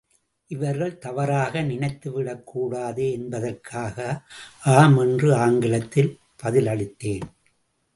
இவர்கள் 0.47 0.97
தவறாக 0.97 1.61
நினைத்து 1.61 2.11
விடக் 2.11 2.45
கூடாதே 2.45 3.11
என்பதற்காக, 3.11 4.21
ஆம் 4.63 4.97
என்று 4.97 5.35
ஆங்கிலத்தில் 5.35 6.19
பதில் 6.37 6.65
அளித்தேன். 6.65 7.27